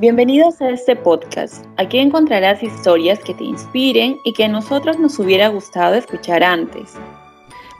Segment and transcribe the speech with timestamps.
[0.00, 1.66] Bienvenidos a este podcast.
[1.76, 6.94] Aquí encontrarás historias que te inspiren y que a nosotros nos hubiera gustado escuchar antes.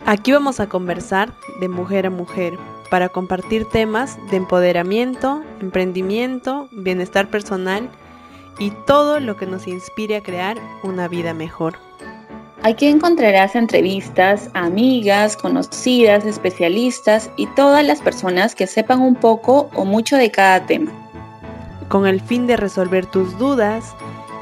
[0.05, 2.59] Aquí vamos a conversar de mujer a mujer
[2.91, 7.89] para compartir temas de empoderamiento, emprendimiento, bienestar personal
[8.59, 11.75] y todo lo que nos inspire a crear una vida mejor.
[12.65, 19.85] Aquí encontrarás entrevistas amigas, conocidas, especialistas y todas las personas que sepan un poco o
[19.85, 20.91] mucho de cada tema.
[21.89, 23.95] Con el fin de resolver tus dudas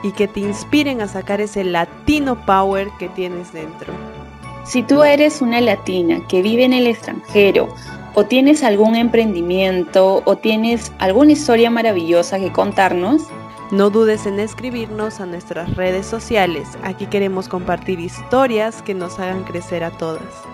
[0.02, 3.92] y que te inspiren a sacar ese latino power que tienes dentro.
[4.64, 7.68] Si tú eres una latina que vive en el extranjero
[8.14, 13.22] o tienes algún emprendimiento o tienes alguna historia maravillosa que contarnos,
[13.70, 16.78] no dudes en escribirnos a nuestras redes sociales.
[16.82, 20.45] Aquí queremos compartir historias que nos hagan crecer a todas.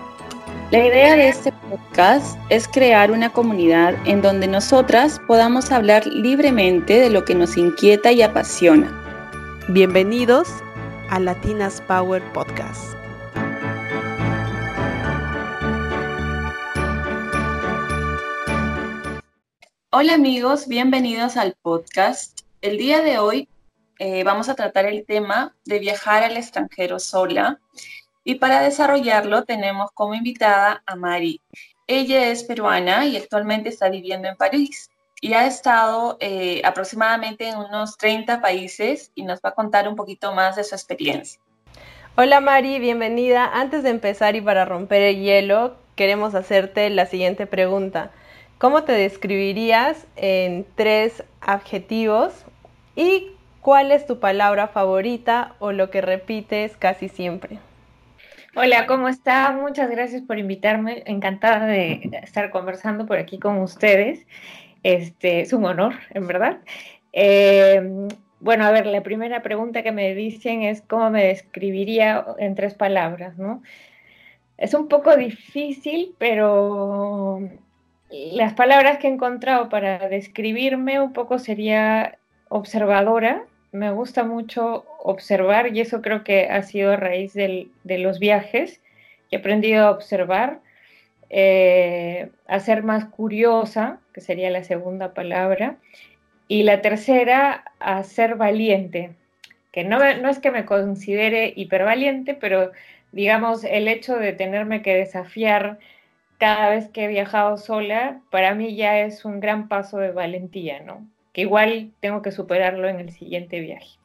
[0.73, 6.99] La idea de este podcast es crear una comunidad en donde nosotras podamos hablar libremente
[6.99, 8.89] de lo que nos inquieta y apasiona.
[9.69, 10.49] Bienvenidos
[11.11, 12.95] a Latinas Power Podcast.
[19.91, 22.39] Hola amigos, bienvenidos al podcast.
[22.61, 23.47] El día de hoy
[23.99, 27.59] eh, vamos a tratar el tema de viajar al extranjero sola
[28.23, 31.41] y para desarrollarlo tenemos como invitada a Mari.
[31.87, 34.89] Ella es peruana y actualmente está viviendo en París
[35.21, 39.95] y ha estado eh, aproximadamente en unos 30 países y nos va a contar un
[39.95, 41.39] poquito más de su experiencia.
[42.15, 43.45] Hola Mari, bienvenida.
[43.45, 48.11] Antes de empezar y para romper el hielo, queremos hacerte la siguiente pregunta.
[48.57, 52.45] ¿Cómo te describirías en tres adjetivos
[52.95, 57.57] ¿Y cuál es tu palabra favorita o lo que repites casi siempre?
[58.55, 59.51] Hola, ¿cómo está?
[59.51, 61.01] Muchas gracias por invitarme.
[61.07, 64.27] Encantada de estar conversando por aquí con ustedes.
[64.83, 66.59] Este es un honor, en verdad.
[67.13, 68.07] Em,
[68.39, 72.75] bueno, a ver, la primera pregunta que me dicen es cómo me describiría en tres
[72.75, 73.63] palabras, ¿no?
[74.57, 77.39] Es un poco difícil, pero
[78.11, 82.19] las palabras que he encontrado para describirme un poco sería
[82.49, 88.19] observadora, me gusta mucho observar y eso creo que ha sido a raíz de los
[88.19, 88.81] viajes.
[89.31, 90.61] He aprendido a observar,
[91.29, 95.77] eh, a ser más curiosa, que sería la segunda palabra,
[96.47, 99.15] y la tercera, a ser valiente,
[99.71, 102.71] que no, no es que me considere hipervaliente, pero
[103.11, 105.79] digamos el hecho de tenerme que desafiar
[106.37, 110.81] cada vez que he viajado sola, para mí ya es un gran paso de valentía,
[110.81, 111.07] ¿no?
[111.33, 113.97] Que igual tengo que superarlo en el siguiente viaje.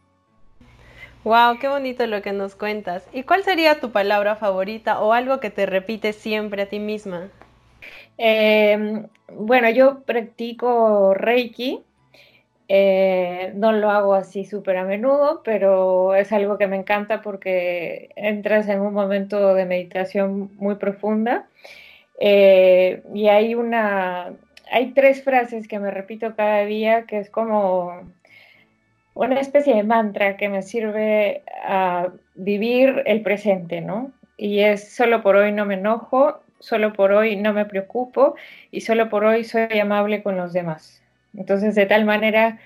[1.24, 3.06] Wow, qué bonito lo que nos cuentas.
[3.12, 7.28] ¿Y cuál sería tu palabra favorita o algo que te repites siempre a ti misma?
[8.16, 11.82] Em, bueno, yo practico Reiki.
[12.70, 18.10] Eh, no lo hago así súper a menudo, pero es algo que me encanta porque
[18.16, 21.48] entras en un momento de meditación muy profunda.
[22.20, 24.32] Eh, y hay una,
[24.70, 28.02] hay tres frases que me repito cada día que es como
[29.14, 34.12] una especie de mantra que me sirve a vivir el presente, ¿no?
[34.36, 38.36] Y es solo por hoy no me enojo, solo por hoy no me preocupo
[38.70, 41.02] y solo por hoy soy amable con los demás.
[41.36, 42.58] Entonces, de tal manera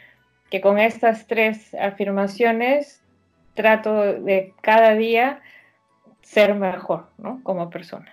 [0.50, 3.02] que con estas tres afirmaciones
[3.54, 5.40] trato de cada día
[6.20, 7.40] ser mejor, ¿no?
[7.42, 8.11] Como persona.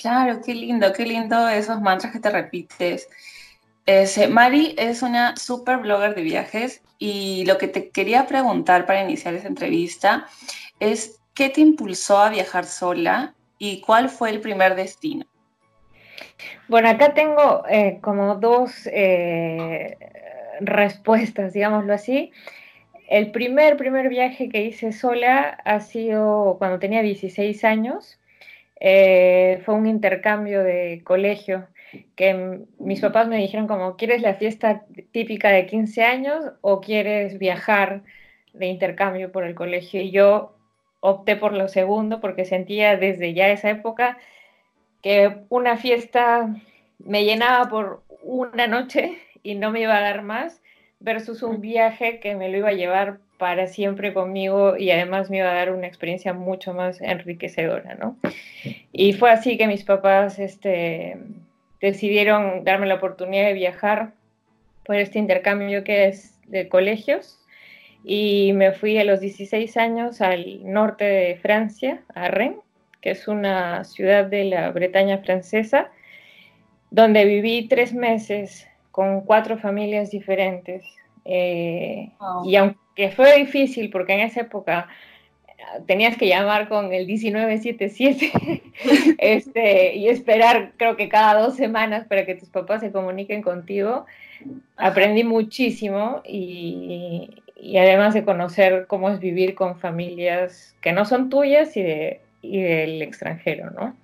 [0.00, 3.08] Claro, qué lindo, qué lindo esos mantras que te repites.
[3.84, 9.02] Ese, Mari es una super blogger de viajes y lo que te quería preguntar para
[9.02, 10.26] iniciar esta entrevista
[10.78, 15.26] es, ¿qué te impulsó a viajar sola y cuál fue el primer destino?
[16.68, 19.98] Bueno, acá tengo eh, como dos eh,
[20.60, 22.32] respuestas, digámoslo así.
[23.08, 28.19] El primer, primer viaje que hice sola ha sido cuando tenía 16 años.
[28.80, 31.68] Eh, fue un intercambio de colegio
[32.16, 37.38] que mis papás me dijeron como, ¿quieres la fiesta típica de 15 años o quieres
[37.38, 38.02] viajar
[38.54, 40.00] de intercambio por el colegio?
[40.00, 40.56] Y yo
[41.00, 44.18] opté por lo segundo porque sentía desde ya esa época
[45.02, 46.54] que una fiesta
[46.98, 50.62] me llenaba por una noche y no me iba a dar más
[51.00, 55.38] versus un viaje que me lo iba a llevar para siempre conmigo y además me
[55.38, 58.16] iba a dar una experiencia mucho más enriquecedora, ¿no?
[58.92, 61.16] Y fue así que mis papás este,
[61.80, 64.12] decidieron darme la oportunidad de viajar
[64.84, 67.40] por este intercambio que es de colegios
[68.04, 72.60] y me fui a los 16 años al norte de Francia, a Rennes,
[73.00, 75.90] que es una ciudad de la Bretaña francesa,
[76.90, 80.84] donde viví tres meses con cuatro familias diferentes.
[81.24, 82.10] Eh,
[82.44, 84.88] y aunque fue difícil, porque en esa época
[85.86, 88.62] tenías que llamar con el 1977
[89.18, 94.06] este, y esperar creo que cada dos semanas para que tus papás se comuniquen contigo.
[94.76, 97.28] Aprendí muchísimo y,
[97.78, 102.62] además de conocer cómo es vivir con familias que no son tuyas y, de, y
[102.62, 103.94] del extranjero, ¿no?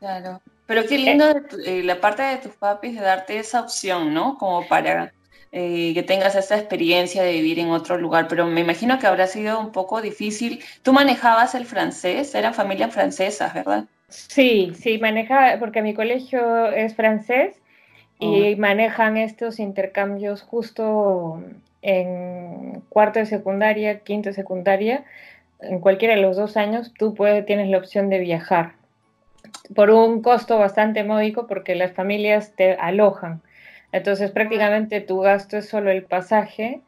[0.00, 0.40] Claro.
[0.66, 1.24] Pero qué lindo
[1.66, 4.36] eh, la parte de tus papis de darte esa opción, ¿no?
[4.38, 5.12] Como para
[5.56, 9.28] eh, que tengas esa experiencia de vivir en otro lugar, pero me imagino que habrá
[9.28, 10.60] sido un poco difícil.
[10.82, 13.84] Tú manejabas el francés, eran familias francesas, ¿verdad?
[14.08, 17.54] Sí, sí, manejaba, porque mi colegio es francés
[18.18, 18.56] y oh.
[18.56, 21.40] manejan estos intercambios justo
[21.82, 25.04] en cuarto de secundaria, quinto de secundaria,
[25.60, 28.72] en cualquiera de los dos años, tú puedes, tienes la opción de viajar
[29.74, 33.40] por un costo bastante módico porque las familias te alojan.
[33.94, 36.80] Entonces prácticamente tu gasto es solo el pasaje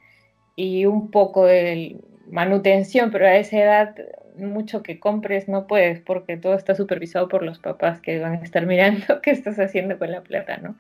[0.57, 1.99] y un poco de
[2.29, 3.95] manutención, pero a esa edad
[4.37, 8.43] mucho que compres no puedes porque todo está supervisado por los papás que van a
[8.43, 10.75] estar mirando qué estás haciendo con la plata, ¿no?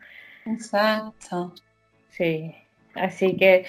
[0.47, 1.55] Exacto.
[2.09, 2.57] Sí,
[2.97, 3.65] así que...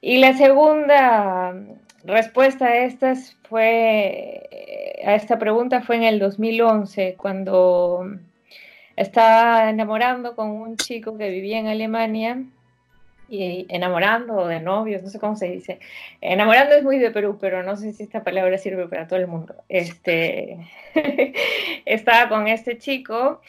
[0.00, 1.54] Y la segunda
[2.02, 8.04] respuesta a estas fue, a esta pregunta fue en el 2011, cuando
[9.00, 12.44] estaba enamorando con un chico que vivía en Alemania
[13.30, 15.80] y enamorando de novios, no sé cómo se dice.
[16.20, 19.26] Enamorando es muy de Perú, pero no sé si esta palabra sirve para todo el
[19.26, 19.54] mundo.
[19.70, 20.58] Este,
[21.86, 23.40] estaba con este chico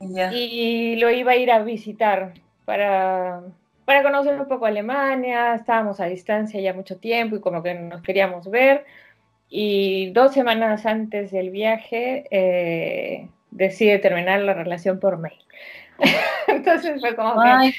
[0.00, 2.34] y lo iba a ir a visitar
[2.64, 3.42] para,
[3.84, 5.54] para conocer un poco Alemania.
[5.54, 8.84] Estábamos a distancia ya mucho tiempo y como que nos queríamos ver.
[9.48, 15.38] Y dos semanas antes del viaje, eh, decide terminar la relación por mail.
[16.46, 17.74] Entonces fue como que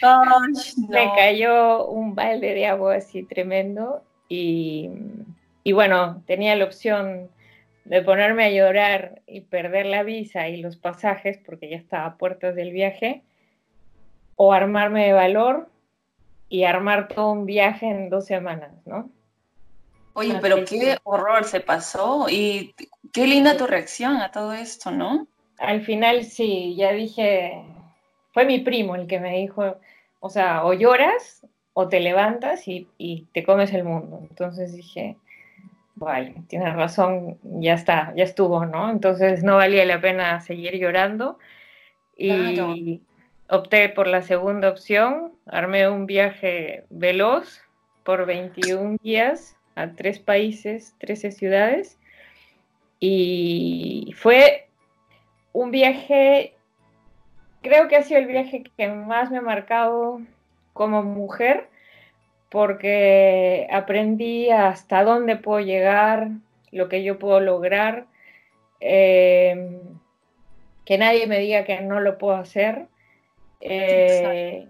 [0.89, 4.89] me cayó un balde de agua así tremendo y,
[5.63, 7.29] y, bueno, tenía la opción
[7.85, 12.17] de ponerme a llorar y perder la visa y los pasajes porque ya estaba a
[12.17, 13.23] puertas del viaje
[14.35, 15.69] o armarme de valor
[16.49, 19.09] y armar todo un viaje en dos semanas, ¿no?
[20.13, 22.75] Oye, pero qué horror se pasó y
[23.13, 25.27] qué linda tu reacción a todo esto, ¿no?
[25.59, 27.61] Al final sí, ya dije,
[28.31, 29.77] fue mi primo el que me dijo,
[30.19, 32.87] o sea, o lloras o te levantas y,
[33.33, 34.19] te comes el mundo.
[34.29, 35.17] Entonces dije,
[35.95, 38.89] vale, tienes razón, ya está, ya estuvo, ¿no?
[38.89, 41.37] Entonces no valía la pena seguir llorando
[42.17, 43.01] y
[43.49, 47.61] opté por la segunda opción, armé un viaje veloz
[48.03, 51.97] por 21 días a tres países, 13 ciudades
[52.99, 54.68] y fue
[55.53, 56.53] un viaje,
[57.61, 60.21] creo que ha sido el viaje que más me ha marcado
[60.73, 61.67] como mujer,
[62.49, 66.29] porque aprendí hasta dónde puedo llegar,
[66.71, 68.05] lo que yo puedo lograr,
[68.79, 69.81] eh,
[70.85, 72.87] que nadie me diga que no lo puedo hacer.
[73.61, 74.67] Eh,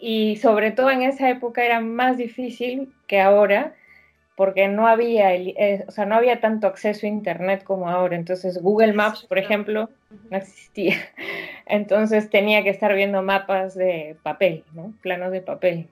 [0.00, 3.74] y sobre todo en esa época era más difícil que ahora
[4.40, 8.16] porque no había, eh, o sea, no había tanto acceso a Internet como ahora.
[8.16, 9.90] Entonces Google Maps, por ejemplo,
[10.30, 10.96] no existía.
[11.66, 14.94] Entonces tenía que estar viendo mapas de papel, ¿no?
[15.02, 15.88] Planos de papel.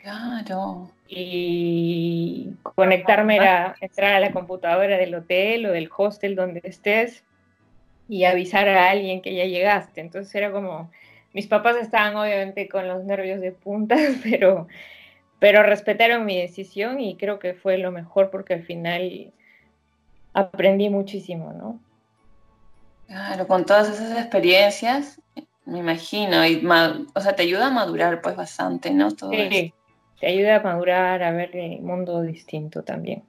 [0.00, 0.90] Claro.
[1.06, 7.22] Y conectarme era entrar a la computadora del hotel o del hostel donde estés
[8.08, 10.00] y avisar a alguien que ya llegaste.
[10.00, 10.90] Entonces era como,
[11.34, 14.68] mis papás estaban obviamente con los nervios de punta, pero
[15.44, 19.30] pero respetaron mi decisión y creo que fue lo mejor porque al final
[20.32, 21.78] aprendí muchísimo, ¿no?
[23.06, 25.20] Claro, con todas esas experiencias,
[25.66, 26.66] me imagino, y
[27.14, 29.10] o sea, te ayuda a madurar pues bastante, ¿no?
[29.10, 29.74] sí,
[30.18, 33.22] te ayuda a madurar, a ver el mundo distinto también.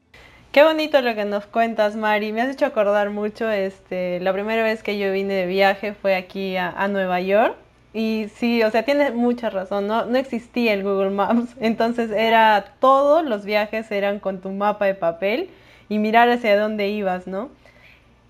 [0.53, 2.31] Qué bonito lo que nos cuentas, Mari.
[2.31, 6.15] Me has hecho acordar mucho, este, la primera vez que yo vine de viaje fue
[6.15, 7.57] aquí a Nueva York
[7.95, 10.05] y sí, o sea, tienes mucha razón, ¿no?
[10.05, 14.95] No existía el Google Maps, entonces era todos los viajes eran con tu mapa de
[14.95, 15.49] papel
[15.87, 17.49] y mirar hacia dónde ibas, ¿no?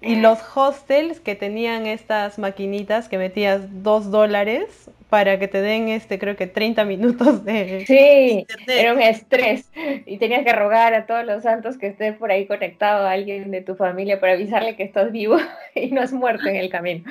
[0.01, 5.87] Y los hostels que tenían estas maquinitas que metías dos dólares para que te den,
[5.87, 7.85] este, creo que 30 minutos de...
[7.87, 9.71] Sí, era un estrés.
[10.05, 13.49] Y tenías que rogar a todos los santos que estés por ahí conectado a alguien
[13.49, 15.37] de tu familia para avisarle que estás vivo
[15.73, 17.09] y no has muerto en el camino.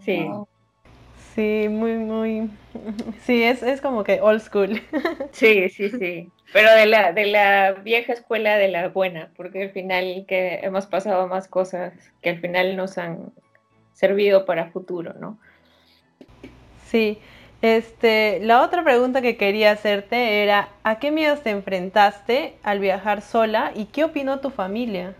[0.00, 0.26] Sí.
[1.34, 2.50] Sí, muy, muy.
[3.24, 4.80] Sí, es, es como que old school.
[5.32, 6.30] Sí, sí, sí.
[6.52, 10.86] Pero de la, de la vieja escuela de la buena, porque al final que hemos
[10.86, 13.32] pasado más cosas que al final nos han
[13.94, 15.38] servido para futuro, ¿no?
[16.86, 17.18] Sí.
[17.62, 23.22] Este, la otra pregunta que quería hacerte era, ¿a qué miedos te enfrentaste al viajar
[23.22, 25.14] sola y qué opinó tu familia?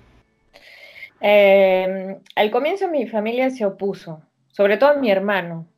[1.21, 5.72] Eh, al comienzo mi familia se opuso, sobre todo mi hermano.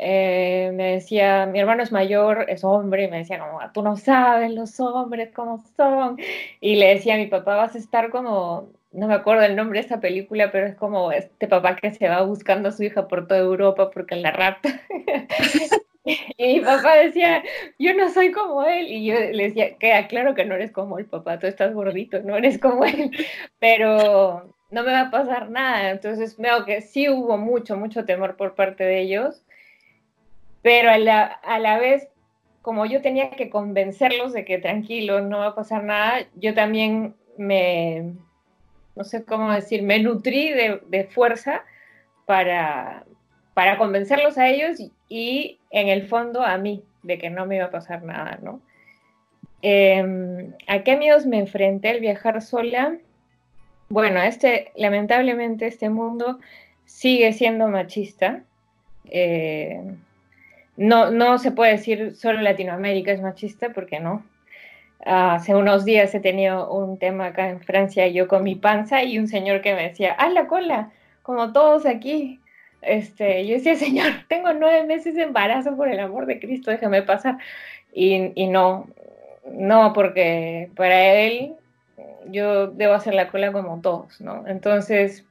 [0.00, 3.96] Eh, me decía, mi hermano es mayor, es hombre, y me decía, como, tú no
[3.96, 6.18] sabes los hombres cómo son.
[6.60, 9.82] Y le decía mi papá, vas a estar como, no me acuerdo el nombre de
[9.82, 13.26] esta película, pero es como este papá que se va buscando a su hija por
[13.26, 14.80] toda Europa porque la rapta.
[16.38, 17.42] Y mi papá decía,
[17.78, 18.86] yo no soy como él.
[18.88, 22.22] Y yo le decía, queda claro que no eres como el papá, tú estás gordito,
[22.22, 23.10] no eres como él.
[23.58, 25.90] Pero no me va a pasar nada.
[25.90, 29.42] Entonces veo que sí hubo mucho, mucho temor por parte de ellos.
[30.62, 32.08] Pero a la, a la vez,
[32.62, 37.14] como yo tenía que convencerlos de que tranquilo, no va a pasar nada, yo también
[37.36, 38.12] me,
[38.96, 41.64] no sé cómo decir, me nutrí de, de fuerza
[42.26, 43.06] para,
[43.54, 47.64] para convencerlos a ellos y, en el fondo a mí de que no me iba
[47.64, 48.60] a pasar nada, ¿no?
[49.62, 52.98] Em, ¿A qué miedos me enfrenté al viajar sola?
[53.88, 56.38] Bueno, este, lamentablemente este mundo
[56.84, 58.44] sigue siendo machista.
[59.06, 59.82] Eh,
[60.78, 64.24] no, no se puede decir solo Latinoamérica es machista, porque no.
[65.04, 69.18] hace unos días he tenido un tema acá en Francia, yo con mi panza y
[69.18, 70.92] un señor que me decía, ¡haz la cola!
[71.22, 72.40] Como todos aquí.
[72.80, 77.02] Este, yo decía, Señor, tengo nueve meses de embarazo, por el amor de Cristo, déjame
[77.02, 77.38] pasar.
[77.92, 78.86] Y, y no,
[79.52, 81.54] no, porque para Él
[82.30, 84.46] yo debo hacer la cola como todos, ¿no?
[84.46, 85.24] Entonces,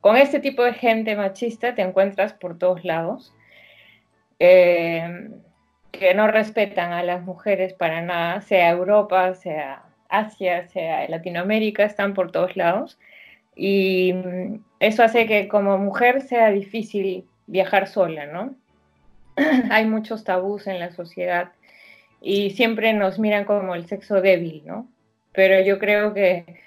[0.00, 3.32] con este tipo de gente machista te encuentras por todos lados,
[4.44, 5.30] eh,
[5.92, 12.12] que no respetan a las mujeres para nada, sea Europa, sea Asia, sea Latinoamérica, están
[12.12, 12.98] por todos lados.
[13.54, 14.12] Y
[14.80, 18.56] eso hace que como mujer sea difícil viajar sola, ¿no?
[19.70, 21.52] Hay muchos tabús en la sociedad
[22.20, 24.88] y siempre nos miran como el sexo débil, ¿no?
[25.32, 26.58] Pero yo creo que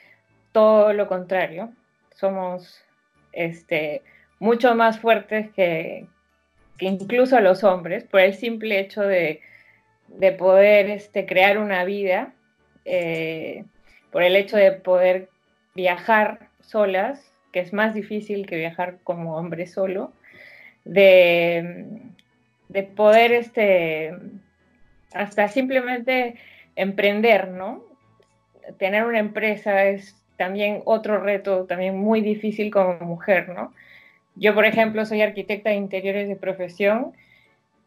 [0.54, 1.74] todo lo contrario,
[2.12, 2.82] somos
[3.34, 4.02] este,
[4.40, 6.08] mucho más fuertes que,
[6.80, 9.42] incluso los hombres, por el simple hecho de,
[10.38, 12.34] poder este, crear una vida,
[12.86, 13.66] eh,
[14.12, 15.30] por el hecho de poder
[15.74, 20.14] viajar solas, que es más difícil que viajar como hombre solo,
[20.84, 22.02] de,
[22.70, 24.14] de poder este,
[25.14, 26.36] hasta simplemente
[26.76, 27.84] emprender, ¿no?
[28.78, 33.74] Tener una empresa es también otro reto, también muy difícil como mujer, ¿no?
[34.36, 37.14] Yo, por ejemplo, soy arquitecta de interiores de profesión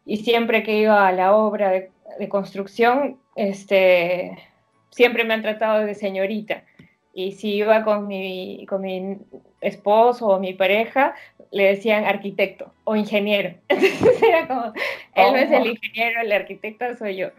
[0.05, 4.37] y siempre que iba a la obra de, de construcción, este,
[4.89, 6.63] siempre me han tratado de señorita
[7.13, 9.17] y si iba con mi, con mi
[9.61, 11.15] esposo o mi pareja,
[11.51, 13.55] le decían arquitecto o ingeniero.
[13.67, 14.65] Entonces era como,
[15.15, 15.65] él no es el oh.
[15.65, 17.29] ingeniero, el arquitecto soy yo.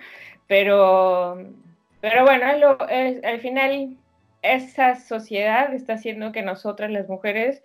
[0.47, 1.39] Pero,
[2.01, 3.97] pero bueno, al final
[4.43, 7.63] esa sociedad está haciendo que nosotras las mujeres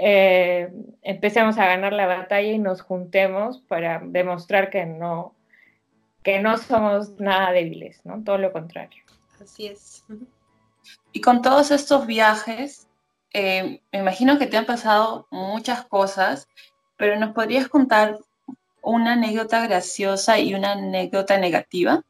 [0.00, 0.72] eh,
[1.02, 5.34] empecemos a ganar la batalla y nos juntemos para demostrar que no,
[6.22, 8.22] que no somos nada débiles, ¿no?
[8.24, 9.02] Todo lo contrario.
[9.40, 10.04] Así es.
[11.12, 12.88] Y con todos estos viajes,
[13.32, 16.48] eh, me imagino que te han pasado muchas cosas,
[16.96, 18.18] pero ¿nos podrías contar
[18.82, 22.02] una anécdota graciosa y una anécdota negativa?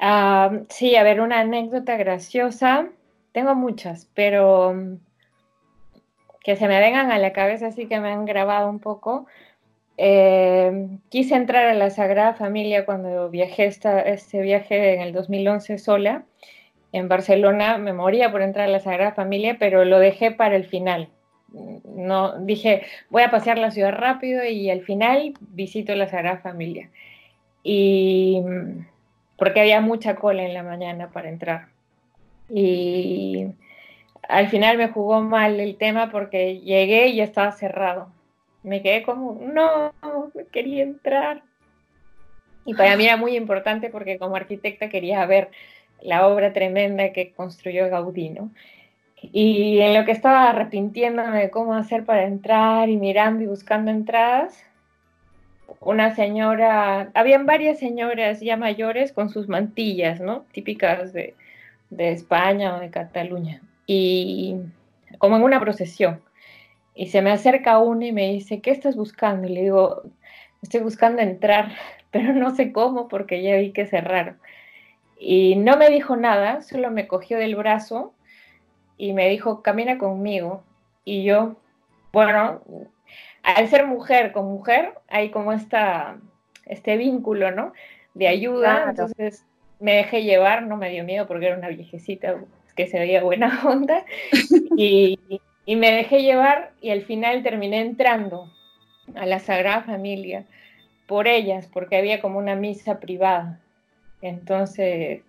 [0.00, 2.88] Ah, sí, a ver, una anécdota graciosa.
[3.32, 4.96] Tengo muchas, pero mm,
[6.42, 9.26] que se me vengan a la cabeza, así que me han grabado un poco.
[9.96, 16.24] Eh, quise entrar a la Sagrada Familia cuando viajé este viaje en el 2011 sola
[16.92, 20.64] en Barcelona me moría por entrar a la Sagrada Familia, pero lo dejé para el
[20.64, 21.08] final.
[21.84, 26.90] No, dije, voy a pasear la ciudad rápido y al final visito la Sagrada Familia.
[27.62, 28.42] Y
[29.36, 31.68] porque había mucha cola en la mañana para entrar.
[32.48, 33.46] Y
[34.30, 38.08] al final me jugó mal el tema porque llegué y ya estaba cerrado.
[38.62, 39.92] Me quedé como, no,
[40.52, 41.42] quería entrar.
[42.64, 45.50] Y para mí era muy importante porque como arquitecta quería ver
[46.02, 48.50] la obra tremenda que construyó Gaudí, ¿no?
[49.22, 53.90] Y en lo que estaba arrepintiéndome de cómo hacer para entrar y mirando y buscando
[53.90, 54.64] entradas,
[55.80, 60.46] una señora, habían varias señoras ya mayores con sus mantillas, ¿no?
[60.52, 61.34] Típicas de,
[61.90, 63.62] de España o de Cataluña.
[63.92, 64.54] Y
[65.18, 66.22] como en una procesión.
[66.94, 69.48] Y se me acerca una y me dice, ¿qué estás buscando?
[69.48, 70.02] Y le digo,
[70.62, 71.72] estoy buscando entrar,
[72.12, 74.38] pero no sé cómo porque ya vi que cerraron.
[75.18, 78.14] Y no me dijo nada, solo me cogió del brazo
[78.96, 80.62] y me dijo, camina conmigo.
[81.04, 81.56] Y yo,
[82.12, 82.62] bueno,
[83.42, 86.16] al ser mujer con mujer, hay como esta
[86.64, 87.72] este vínculo, ¿no?
[88.14, 89.44] De ayuda, entonces
[89.80, 92.36] me dejé llevar, no me dio miedo porque era una viejecita
[92.72, 94.04] que se veía buena onda,
[94.76, 95.18] y,
[95.64, 98.50] y me dejé llevar y al final terminé entrando
[99.14, 100.44] a la Sagrada Familia
[101.06, 103.60] por ellas, porque había como una misa privada.
[104.22, 105.22] Entonces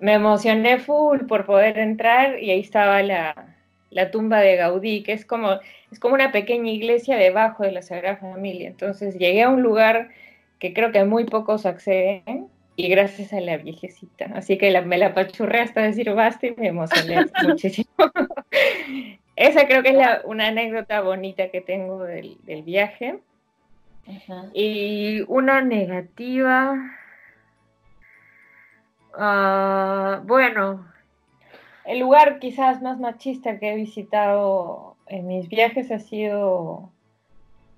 [0.00, 3.54] me emocioné full por poder entrar y ahí estaba la,
[3.90, 7.82] la, tumba de Gaudí, que es como, es como una pequeña iglesia debajo de la
[7.82, 8.68] Sagrada Familia.
[8.68, 10.10] Entonces llegué a un lugar
[10.58, 14.26] que creo que muy pocos acceden y gracias a la viejecita.
[14.34, 17.88] Así que me la pachurré hasta decir basta y me emocioné muchísimo.
[19.34, 23.18] Esa creo que es una anécdota bonita que tengo del, viaje.
[24.52, 26.76] Y una negativa.
[29.14, 30.86] Ah, bueno,
[31.86, 36.90] el lugar quizás más machista que he visitado en mis viajes ha sido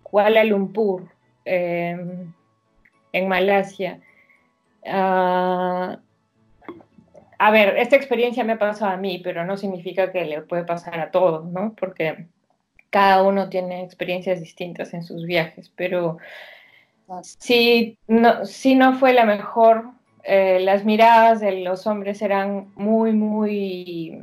[0.02, 1.08] Kuala Lumpur,
[1.44, 2.32] em,
[3.12, 4.00] en Malasia.
[4.84, 5.98] Ah,
[7.38, 10.64] a ver, esta experiencia me ha pasado a mí, pero no significa que le puede
[10.64, 11.74] pasar a todos, ¿no?
[11.78, 12.26] Porque
[12.90, 16.18] cada uno tiene experiencias distintas en sus viajes, pero
[17.22, 19.90] si no, si no fue la mejor,
[20.24, 24.20] eh, las miradas de los hombres eran muy, muy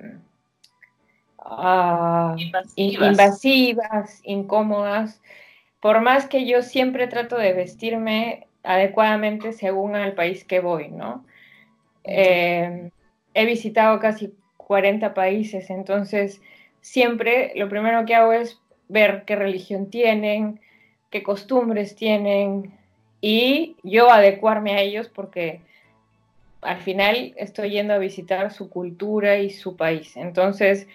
[1.39, 2.35] ah,
[2.75, 5.21] invasivas, incómodas.
[5.79, 11.25] Por más que yo siempre trato de vestirme adecuadamente según el país que voy, ¿no?
[12.07, 16.41] he visitado casi 40 países, entonces
[16.81, 20.59] siempre lo primero que hago es ver qué religión tienen,
[21.09, 22.73] qué costumbres tienen
[23.21, 25.61] y yo adecuarme a ellos porque
[26.61, 30.17] al final estoy yendo a visitar su cultura y su país.
[30.17, 30.87] Entonces,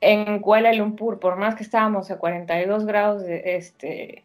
[0.00, 4.24] en Kuala Lumpur, por más que estábamos a 42 grados de, este,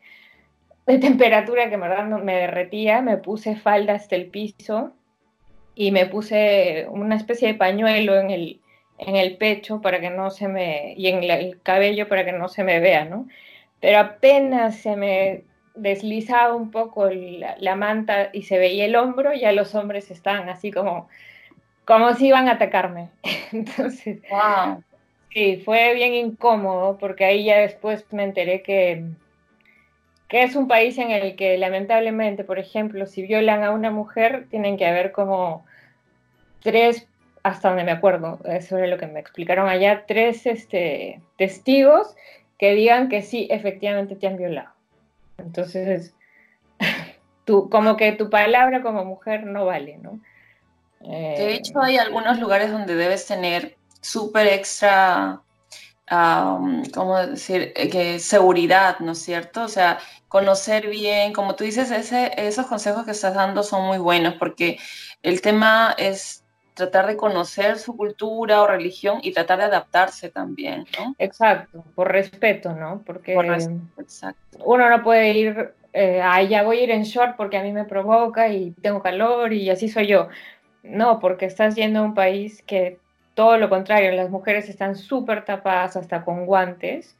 [0.87, 1.89] de temperatura que me,
[2.23, 4.93] me derretía, me puse falda hasta el piso
[5.75, 8.61] y me puse una especie de pañuelo en el,
[8.97, 12.47] en el pecho para que no se me, y en el cabello para que no
[12.47, 13.27] se me vea, ¿no?
[13.81, 15.43] Pero apenas se me
[15.75, 20.71] deslizaba un poco la, manta y se veía el hombro, ya los hombres estaban así
[20.71, 21.09] como,
[21.85, 23.09] como si iban a atacarme.
[23.51, 24.83] Entonces, wow.
[25.31, 29.03] sí, fue bien incómodo porque ahí ya después me enteré que,
[30.27, 34.47] que es un país en el que lamentablemente, por ejemplo, si violan a una mujer,
[34.49, 35.65] tienen que haber como
[36.61, 37.07] tres,
[37.43, 42.15] hasta donde me acuerdo, eso es lo que me explicaron allá, tres este, testigos
[42.57, 44.71] que digan que sí, efectivamente te han violado.
[45.37, 46.13] Entonces,
[47.45, 50.19] tú, como que tu palabra como mujer no vale, ¿no?
[50.99, 55.41] de eh, hecho, hay algunos lugares donde debes tener súper extra,
[56.09, 59.63] ¿cómo decir?, eh, que seguridad, ¿no es cierto?
[59.63, 63.97] O sea, conocer bien, como tú dices, ese, esos consejos que estás dando son muy
[63.97, 64.77] buenos porque
[65.21, 66.43] el tema es
[66.73, 71.15] tratar de conocer su cultura o religión y tratar de adaptarse también, ¿no?
[71.17, 73.01] Exacto, por respeto, ¿no?
[73.05, 73.35] Porque
[74.63, 77.85] uno no puede ir, eh, ya voy a ir en short porque a mí me
[77.85, 80.29] provoca y tengo calor y así soy yo.
[80.83, 82.99] No, porque estás yendo a un país que
[83.37, 87.15] todo lo contrario, las mujeres están súper tapadas hasta con guantes.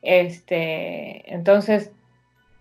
[0.00, 1.92] Este, entonces,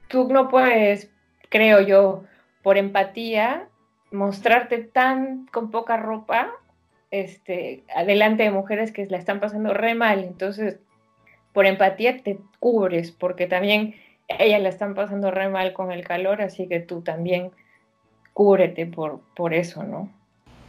[0.09, 1.09] tú no puedes,
[1.47, 2.25] creo yo,
[2.63, 3.69] por empatía,
[4.11, 6.51] mostrarte tan con poca ropa
[7.09, 10.25] este, adelante de mujeres que la están pasando re mal.
[10.25, 10.77] Entonces,
[11.53, 13.95] por empatía te cubres, porque también
[14.27, 17.51] ellas la están pasando re mal con el calor, así que tú también
[18.33, 20.11] cúbrete por, por eso, ¿no?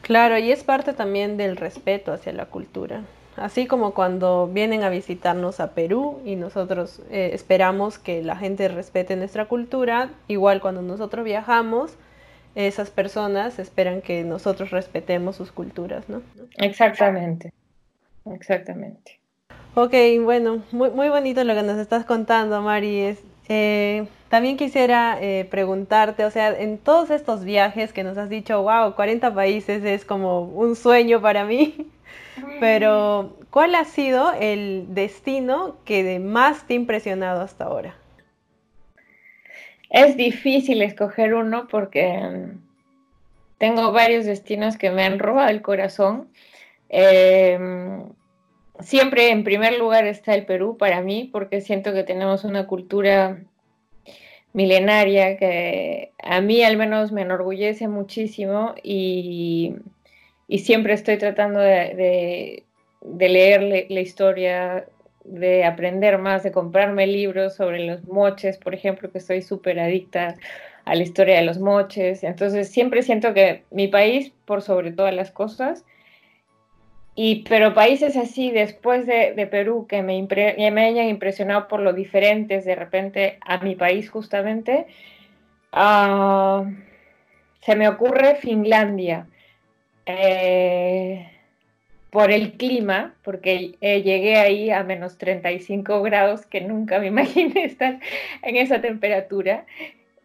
[0.09, 3.03] Claro, y es parte también del respeto hacia la cultura.
[3.37, 8.68] Así como cuando vienen a visitarnos a Perú y nosotros eh, esperamos que la gente
[8.68, 11.99] respete nuestra cultura, igual cuando nosotros viajamos,
[12.55, 16.23] esas personas esperan que nosotros respetemos sus culturas, ¿no?
[16.57, 17.53] Exactamente,
[18.25, 19.21] exactamente.
[19.75, 19.92] Ok,
[20.23, 23.14] bueno, muy, muy bonito lo que nos estás contando, Mari.
[23.48, 28.62] Eh, también quisiera eh, preguntarte, o sea, en todos estos viajes que nos has dicho,
[28.62, 31.90] wow, 40 países es como un sueño para mí,
[32.61, 37.94] pero ¿cuál ha sido el destino que más te ha impresionado hasta ahora?
[39.90, 42.61] Es difícil escoger uno porque mm,
[43.56, 46.28] tengo varios destinos que me han robado el corazón.
[46.90, 48.04] Em,
[48.81, 53.38] siempre en primer lugar está el Perú para mí porque siento que tenemos una cultura
[54.53, 59.75] milenaria que a mí al menos me enorgullece muchísimo y,
[60.59, 62.64] siempre estoy tratando de,
[63.19, 64.87] leer la historia
[65.25, 70.37] de aprender más, de comprarme libros sobre los moches, por ejemplo, que estoy súper adicta
[70.85, 72.25] a la historia de los moches.
[72.25, 75.85] Entonces siempre siento que mi país, por sobre todas las cosas,
[77.20, 80.22] y, pero países así, después de, Perú, que me,
[80.70, 84.87] me, hayan impresionado por lo diferentes de repente a mi país justamente,
[85.72, 86.64] ah,
[87.61, 89.26] se me ocurre Finlandia.
[90.07, 91.28] Eh,
[92.11, 97.64] por el clima, porque eh, llegué ahí a menos 35 grados, que nunca me imaginé
[97.64, 97.98] estar
[98.42, 99.66] en esa temperatura.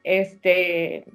[0.04, 1.06] Este,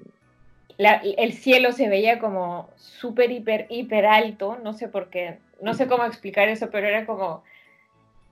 [0.79, 5.89] el cielo se veía como súper, hiper, hiper alto, no sé por qué, no sé
[5.89, 7.43] cómo explicar eso, pero era como,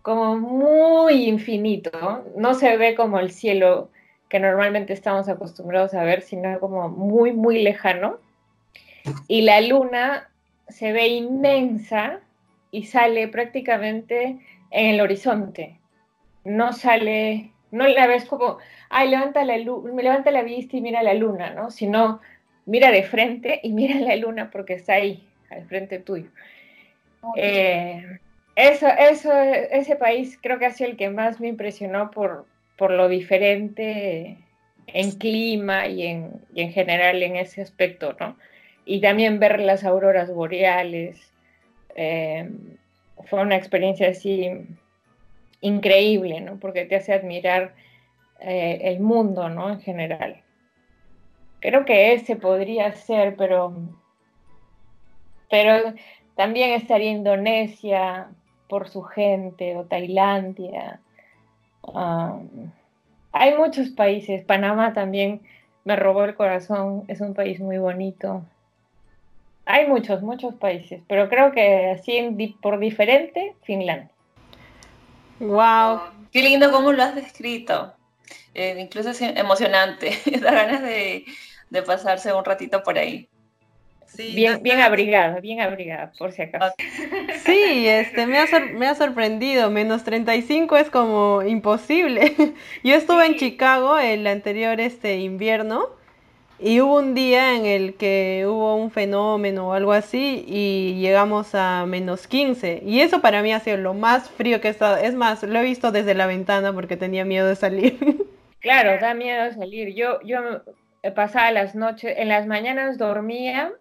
[0.02, 3.90] como muy infinito, no se ve como el cielo
[4.28, 8.18] que normalmente estamos acostumbrados a ver, sino como muy, muy lejano.
[9.28, 10.28] Y la luna
[10.68, 12.20] se ve inmensa
[12.70, 14.38] y sale prácticamente
[14.70, 15.78] en el horizonte.
[16.44, 18.58] No sale, no la ves como,
[18.90, 21.70] ay, levanta la, me levanta la vista y mira la luna, ¿no?
[21.70, 22.20] Sino
[22.66, 26.28] mira de frente y mira la luna porque está ahí, al frente tuyo.
[27.36, 28.18] Eh,
[28.54, 32.90] eso, eso, ese país creo que ha sido el que más me impresionó por, por
[32.90, 34.38] lo diferente
[34.86, 38.36] en clima y en, y en general en ese aspecto, ¿no?
[38.84, 41.32] Y también ver las auroras boreales,
[41.96, 42.48] eh,
[43.24, 44.48] fue una experiencia así
[45.60, 46.58] increíble, ¿no?
[46.58, 47.74] Porque te hace admirar
[48.40, 49.70] eh, el mundo, ¿no?
[49.72, 50.36] En general.
[51.60, 53.74] Creo que ese podría ser, pero,
[55.50, 55.94] pero
[56.34, 58.28] también estaría Indonesia
[58.68, 61.00] por su gente o Tailandia.
[61.82, 62.70] Um,
[63.32, 64.44] hay muchos países.
[64.44, 65.40] Panamá también
[65.84, 67.04] me robó el corazón.
[67.08, 68.44] Es un país muy bonito.
[69.64, 74.10] Hay muchos, muchos países, pero creo que así por diferente, Finlandia.
[75.40, 77.92] Wow, qué lindo cómo lo has descrito.
[78.58, 81.26] Eh, incluso es emocionante, da ganas de,
[81.84, 83.28] pasarse un ratito por ahí.
[84.16, 86.74] bien, bien abrigada, bien abrigada, por si acaso.
[87.44, 92.34] Sí, este, me, ha me ha sorprendido, menos 35 es como imposible.
[92.82, 95.90] Yo estuve en Chicago el anterior este invierno
[96.58, 101.54] y hubo un día en el que hubo un fenómeno o algo así y llegamos
[101.54, 102.84] a menos 15.
[102.86, 104.96] Y eso para mí ha sido lo más frío que he estado.
[104.96, 108.24] Es más, lo he visto desde la ventana porque tenía miedo de salir.
[108.66, 109.94] Claro, da miedo salir.
[109.94, 110.40] Yo, yo
[111.14, 113.72] pasaba las noches, en las mañanas dormía,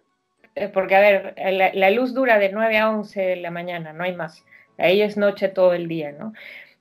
[0.54, 3.92] eh, porque a ver, la, la luz dura de 9 a 11 de la mañana,
[3.92, 4.44] no hay más.
[4.78, 6.34] Ahí es noche todo el día, ¿no?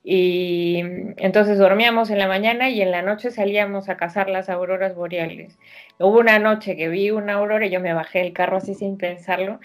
[0.03, 0.81] Y
[1.17, 5.57] entonces dormíamos en la mañana y en la noche salíamos a cazar las auroras boreales.
[5.97, 8.99] Hubo una noche que vi una aurora y yo me bajé del carro así sin
[8.99, 9.59] pensarlo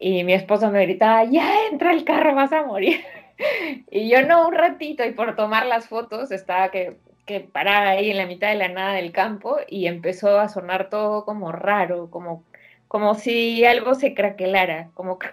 [0.00, 3.00] y mi esposo me gritaba, ya entra el carro, vas a morir.
[3.90, 6.96] y yo no, un ratito y por tomar las fotos estaba que,
[7.28, 10.88] que parada ahí en la mitad de la nada del campo y empezó a sonar
[10.88, 12.42] todo como raro, como,
[12.88, 15.18] como si algo se craquelara, como...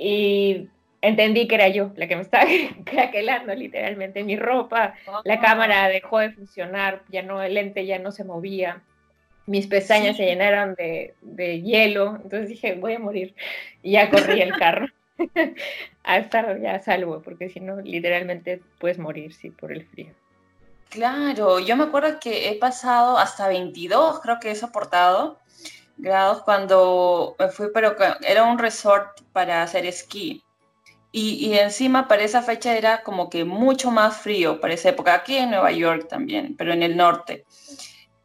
[0.00, 0.68] Y
[1.00, 2.44] entendí que era yo la que me estaba
[2.84, 4.94] craquelando literalmente mi ropa,
[5.24, 5.40] la ah.
[5.40, 8.82] cámara dejó de funcionar, ya no, el lente ya no se movía,
[9.46, 13.34] mis pestañas se llenaron de, hielo, entonces dije, voy a morir,
[13.82, 14.86] y ya corrí el carro
[16.04, 20.12] a estar ya a salvo, porque si no, literalmente puedes morir, sí, por el frío.
[20.90, 25.38] Claro, yo me acuerdo que he pasado hasta 22, creo que he soportado
[25.98, 30.44] grados cuando me fui, pero era un resort para hacer esquí.
[31.10, 35.36] Y, encima para esa fecha era como que mucho más frío para esa época, aquí
[35.36, 37.44] en Nueva York también, pero en el norte.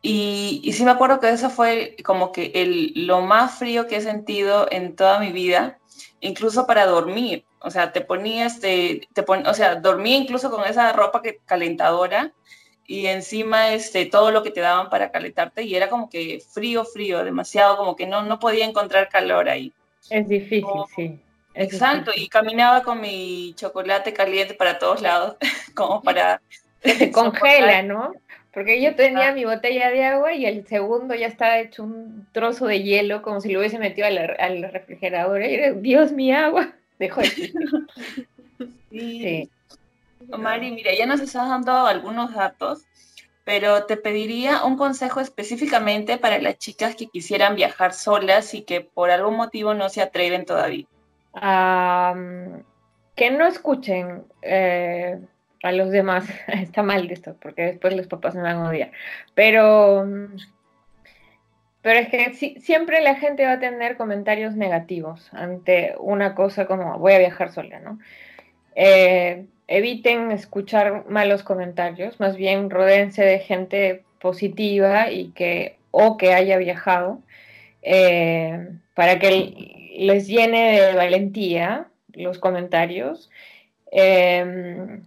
[0.01, 3.97] Y, y sí me acuerdo que eso fue como que el, lo más frío que
[3.97, 5.79] he sentido en toda mi vida,
[6.19, 7.45] incluso para dormir.
[7.63, 12.33] O sea, te ponías, te, te o sea, dormía incluso con esa ropa que, calentadora
[12.85, 16.83] y encima este, todo lo que te daban para calentarte y era como que frío,
[16.83, 19.71] frío, demasiado, como que no, no podía encontrar calor ahí.
[20.09, 21.19] Es difícil, sí.
[21.55, 25.37] Exacto, y caminaba con mi chocolate caliente para todos lados,
[25.75, 26.41] como para...
[26.83, 28.13] Se congela, ¿no?
[28.53, 32.67] Porque yo tenía mi botella de agua y el segundo ya estaba hecho un trozo
[32.67, 35.41] de hielo, como si lo hubiese metido al, refrigerador.
[35.41, 36.73] Y era, Dios, mi agua.
[36.99, 38.69] Dejó de sí.
[38.91, 39.49] sí.
[40.37, 42.85] Mari, mira, ya nos estás dando algunos datos,
[43.43, 48.81] pero te pediría un consejo específicamente para las chicas que quisieran viajar solas y que
[48.81, 50.87] por algún motivo no se atreven todavía
[53.15, 55.19] que no escuchen eh,
[55.61, 56.25] a los demás.
[56.47, 58.91] Está mal de esto, porque después los papás me van a odiar.
[59.33, 60.07] Pero,
[61.83, 66.97] pero es que siempre la gente va a tener comentarios negativos ante una cosa como
[66.97, 67.99] voy a viajar sola, ¿no?
[68.73, 76.33] Eh, eviten escuchar malos comentarios, más bien rodéense de gente positiva y que o que
[76.33, 77.19] haya viajado
[77.81, 83.29] eh, para que les llene de valentía los comentarios.
[83.91, 85.03] Em,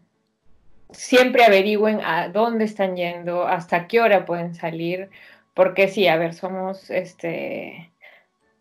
[0.91, 5.11] siempre averigüen a dónde están yendo, hasta qué hora pueden salir,
[5.57, 7.91] porque sí, a ver, somos, este,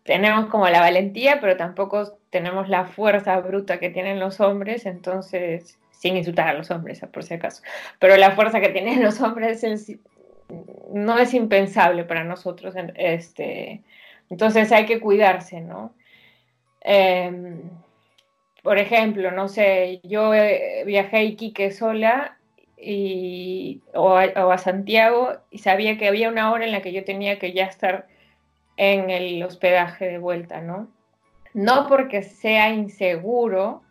[0.02, 5.78] tenemos como la valentía, pero tampoco tenemos la fuerza bruta que tienen los hombres, entonces,
[5.90, 7.62] sin insultar a los hombres, por si acaso,
[7.98, 9.62] pero la fuerza que tienen los hombres
[10.90, 13.82] no es impensable para nosotros, este,
[14.30, 15.92] entonces hay que cuidarse, ¿no?
[16.80, 17.60] Em,
[18.62, 22.35] por ejemplo, no sé, yo eh, viajé a Iquique sola
[22.76, 27.38] y, o, a, Santiago y sabía que había una hora en la que yo tenía
[27.38, 28.06] que ya estar
[28.76, 30.88] en el hospedaje de vuelta, ¿no?
[31.54, 33.82] No porque sea inseguro,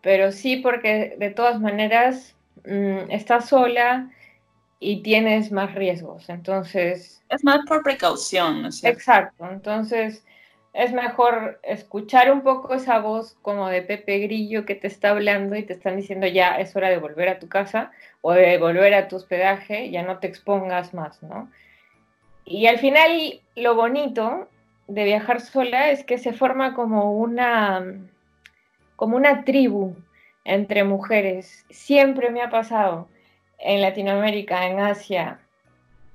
[0.00, 4.10] pero sí porque de todas maneras mm, estás sola
[4.80, 6.28] y tienes más riesgos.
[6.30, 7.22] Entonces...
[7.28, 9.46] Es más por precaución, ¿no Exacto.
[9.50, 10.24] Entonces
[10.72, 15.54] es mejor escuchar un poco esa voz como de Pepe Grillo que te está hablando
[15.56, 17.90] y te están diciendo ya es hora de volver a tu casa
[18.22, 21.50] o de volver a tu hospedaje, ya no te expongas más, ¿no?
[22.44, 24.48] Y al final lo bonito
[24.88, 27.84] de viajar sola es que se forma como una
[28.96, 29.96] como una tribu
[30.44, 31.66] entre mujeres.
[31.70, 33.08] Siempre me ha pasado
[33.58, 35.40] en Latinoamérica, en Asia,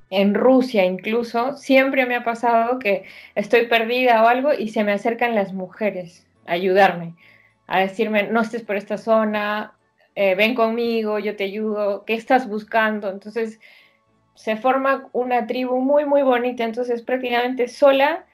[0.09, 3.03] en Rusia incluso, siempre me ha pasado que
[3.35, 7.15] estoy perdida o algo y se me acercan las mujeres a ayudarme,
[7.67, 9.73] a decirme, no estés por esta zona,
[10.15, 13.09] eh, ven conmigo, yo te ayudo, ¿qué estás buscando?
[13.09, 13.59] Entonces
[14.35, 18.25] se forma una tribu muy, muy bonita, entonces prácticamente sola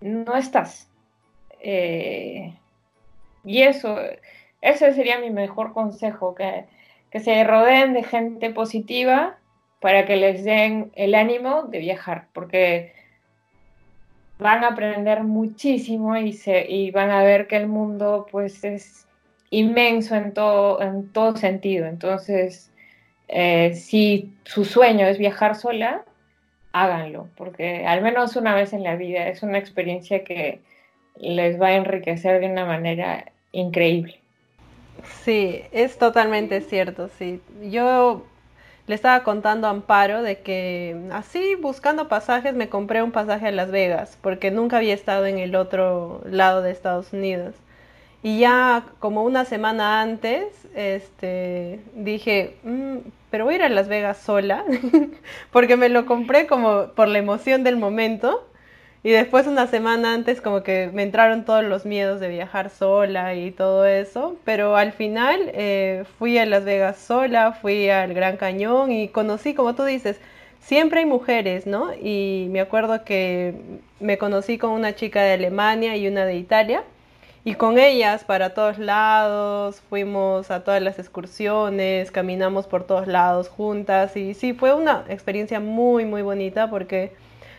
[0.00, 0.90] no estás.
[1.60, 2.54] Eh,
[3.44, 3.96] y eso,
[4.60, 6.64] ese sería mi mejor consejo, que,
[7.10, 9.38] que se rodeen de gente positiva
[9.82, 12.92] para que les den el ánimo de viajar, porque
[14.38, 19.08] van a aprender muchísimo y, se, y van a ver que el mundo pues es
[19.50, 21.86] inmenso en todo, en todo sentido.
[21.86, 22.70] Entonces,
[23.26, 26.04] eh, si su sueño es viajar sola,
[26.72, 30.60] háganlo, porque al menos una vez en la vida es una experiencia que
[31.16, 34.20] les va a enriquecer de una manera increíble.
[35.24, 37.40] Sí, es totalmente cierto, sí.
[37.62, 38.24] Yo
[38.86, 43.52] le estaba contando a Amparo de que así buscando pasajes me compré un pasaje a
[43.52, 47.54] Las Vegas porque nunca había estado en el otro lado de Estados Unidos.
[48.24, 52.98] Y ya como una semana antes, este, dije, mm,
[53.30, 54.64] pero voy a ir a Las Vegas sola,
[55.50, 58.46] porque me lo compré como por la emoción del momento.
[59.04, 63.34] Y después una semana antes como que me entraron todos los miedos de viajar sola
[63.34, 68.36] y todo eso, pero al final eh, fui a Las Vegas sola, fui al Gran
[68.36, 70.20] Cañón y conocí, como tú dices,
[70.60, 71.92] siempre hay mujeres, ¿no?
[71.94, 73.54] Y me acuerdo que
[73.98, 76.84] me conocí con una chica de Alemania y una de Italia
[77.44, 83.48] y con ellas para todos lados, fuimos a todas las excursiones, caminamos por todos lados
[83.48, 87.12] juntas y sí, fue una experiencia muy, muy bonita porque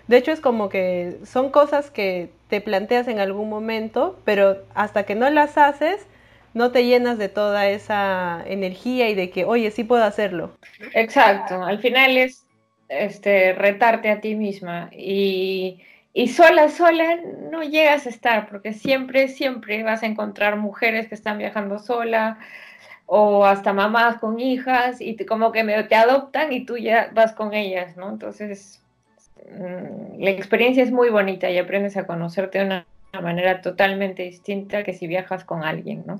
[0.08, 5.04] de hecho, es como que son cosas que te planteas en algún momento, pero hasta
[5.04, 6.06] que no las haces,
[6.54, 10.52] no te llenas de toda esa energía y de que, oye, sí puedo hacerlo.
[10.94, 12.46] Exacto, al final es
[12.89, 15.82] este, retarte a ti misma y,
[16.13, 17.18] y sola, sola
[17.50, 22.38] no llegas a estar, porque siempre, siempre vas a encontrar mujeres que están viajando sola
[23.06, 27.54] o hasta mamás con hijas y como que te adoptan y tú ya vas con
[27.54, 28.10] ellas, ¿no?
[28.10, 28.83] Entonces
[30.17, 32.86] la experiencia es muy bonita y aprendes a conocerte de una,
[33.21, 36.19] manera totalmente distinta que si viajas con alguien, ¿no?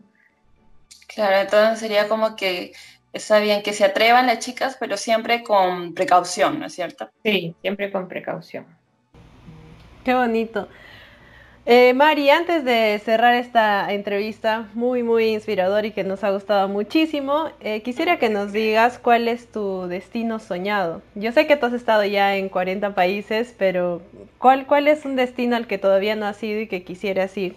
[1.08, 2.74] Claro, entonces sería como que
[3.14, 7.10] está bien que se atrevan las chicas, pero siempre con precaución, ¿no es cierto?
[7.24, 8.68] Sí, siempre con precaución.
[10.04, 10.68] Qué bonito.
[11.66, 16.68] Eh, Mari, antes de cerrar esta entrevista muy, muy inspiradora y que nos ha gustado
[16.68, 21.02] muchísimo, eh, quisiera que nos digas cuál es tu destino soñado.
[21.16, 24.02] Yo sé que tú has estado ya en 40 países, pero
[24.40, 27.56] ¿cuál, cuál es un destino al que todavía no has ido y que quisieras ir?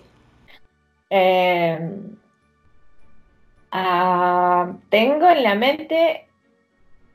[3.73, 6.27] Ah, tengo en la mente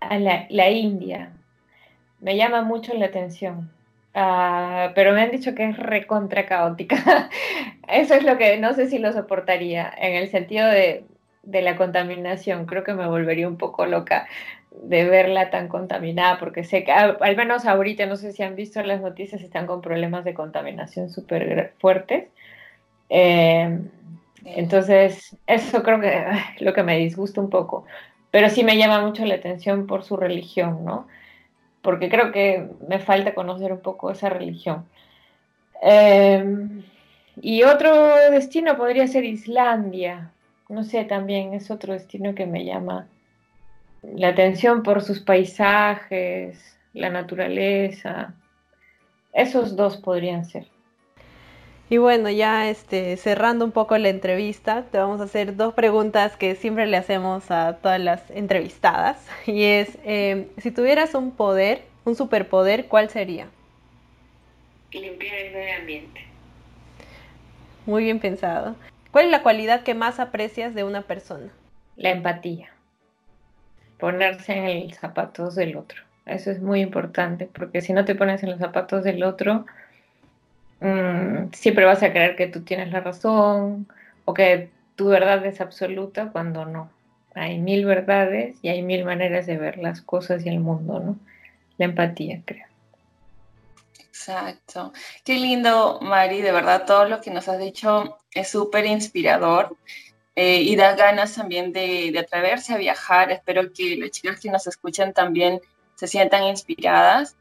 [0.02, 1.32] a la India.
[2.20, 3.72] Me llama mucho la atención.
[4.14, 7.30] Ah, pero me han dicho que es recontra caótica.
[7.88, 11.06] Eso es lo que no sé si lo soportaría en el sentido de,
[11.44, 12.66] la contaminación.
[12.66, 14.28] Creo que me volvería un poco loca
[14.72, 18.82] de verla tan contaminada, porque sé que al, menos ahorita, no sé si han visto
[18.84, 22.28] las noticias, están con problemas de contaminación súper fuertes.
[23.10, 23.90] Em,
[24.46, 26.10] entonces, eso creo que
[26.56, 27.86] es lo que me disgusta un poco,
[28.32, 31.08] pero sí me llama mucho la atención por su religión, ¿no?
[31.82, 34.86] Porque creo que me falta conocer un poco esa religión.
[35.82, 36.84] Em,
[37.42, 40.32] y otro destino podría ser Islandia.
[40.70, 43.08] No sé, también es otro destino que me llama
[44.04, 48.34] la atención por sus paisajes, la naturaleza.
[49.34, 50.68] Esos dos podrían ser.
[51.92, 56.38] Y bueno, ya este, cerrando un poco la entrevista, te vamos a hacer dos preguntas
[56.38, 59.28] que siempre le hacemos a todas las entrevistadas.
[59.46, 63.48] Y es, em, si tuvieras un poder, un superpoder, ¿cuál sería?
[64.94, 66.22] Limpiar el medio ambiente.
[67.86, 68.78] Muy bien pensado.
[69.12, 71.52] ¿Cuál es la cualidad que más aprecias de una persona?
[71.98, 72.70] La empatía.
[74.00, 76.02] Ponerse en los zapatos del otro.
[76.26, 79.66] Eso es muy importante, porque si no te pones en los zapatos del otro,
[80.82, 83.88] Mm, siempre vas a creer que tú tienes la razón
[84.26, 86.90] o que tu verdad es absoluta cuando no.
[87.36, 91.18] Hay mil verdades y hay mil maneras de ver las cosas y el mundo, ¿no?
[91.78, 92.66] La empatía, creo.
[94.00, 94.92] Exacto.
[95.24, 99.78] Qué lindo, Mari, de verdad todo lo que nos has dicho es súper inspirador
[100.36, 103.32] eh, y da ganas también de, de a viajar.
[103.32, 105.62] Espero que las chicas que nos escuchan también
[105.96, 107.36] se sientan inspiradas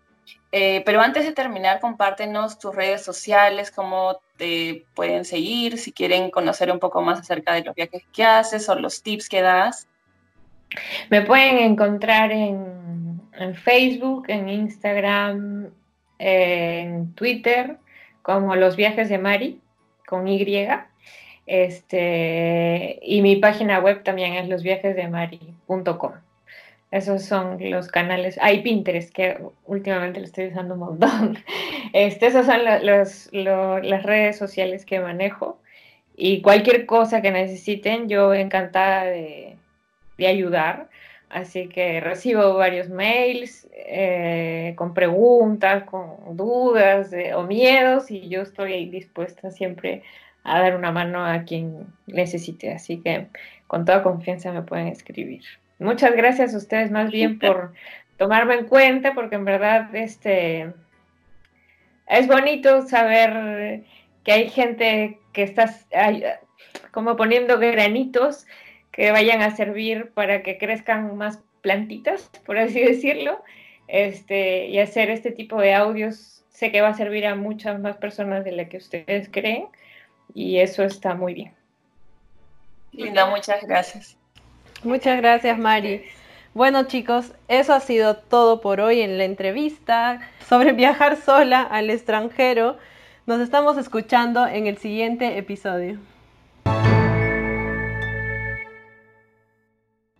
[0.53, 6.31] eh, pero antes de terminar, compártenos tus redes sociales, cómo te pueden seguir, si quieren
[6.31, 9.87] conocer un poco más acerca de los viajes que haces o los tips que das.
[11.09, 13.21] Me pueden encontrar en,
[13.55, 15.71] Facebook, en Instagram,
[16.19, 17.79] en Twitter,
[18.23, 19.61] como los viajes de Mari,
[20.07, 20.69] con Y.
[21.47, 26.13] Este, y mi página web también es losviajesdemari.com.
[26.91, 28.39] Esos son los canales.
[28.43, 31.39] Hay Pinterest, que últimamente lo estoy usando un montón.
[31.93, 35.61] Este, esas son las redes sociales que manejo.
[36.17, 39.57] Y cualquier cosa que necesiten, yo encantada de,
[40.19, 40.91] ayudar.
[41.31, 48.87] Así que recibo varios mails eh, con preguntas, con dudas o miedos y yo estoy
[48.91, 50.03] dispuesta siempre
[50.45, 52.73] a dar una mano a quien necesite.
[52.73, 53.29] Así que
[53.67, 55.43] con toda confianza me pueden escribir.
[55.81, 57.73] Muchas gracias a ustedes más bien por
[58.17, 60.73] tomarme en cuenta, porque en verdad este
[62.07, 63.83] es bonito saber
[64.25, 65.75] que hay gente que está
[66.91, 68.47] como poniendo granitos
[68.93, 73.43] que vayan a servir para que crezcan más plantitas, por así decirlo,
[73.89, 77.97] este, y hacer este tipo de audios sé que va a servir a muchas más
[77.97, 79.69] personas de las que ustedes creen,
[80.35, 81.53] y eso está muy bien.
[82.93, 84.20] Linda, muchas gracias.
[84.83, 86.03] Muchas gracias, Mari.
[86.55, 91.91] Bueno, chicos, eso ha sido todo por hoy en la entrevista sobre viajar sola al
[91.91, 92.79] extranjero.
[93.27, 95.99] Nos estamos escuchando en el siguiente episodio.